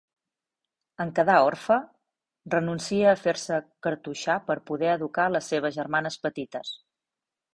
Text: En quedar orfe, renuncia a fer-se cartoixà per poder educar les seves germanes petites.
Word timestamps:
En 1.03 1.09
quedar 1.19 1.35
orfe, 1.49 1.75
renuncia 2.53 3.11
a 3.11 3.19
fer-se 3.27 3.59
cartoixà 3.87 4.39
per 4.49 4.57
poder 4.71 4.89
educar 4.95 5.29
les 5.35 5.53
seves 5.55 5.77
germanes 5.79 6.17
petites. 6.27 6.73